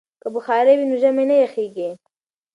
که 0.21 0.27
بخارۍ 0.35 0.73
وي 0.77 0.85
نو 0.89 0.95
ژمی 1.01 1.25
نه 1.31 1.35
یخیږي. 1.43 1.89